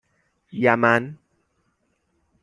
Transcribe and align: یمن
یمن 0.61 1.03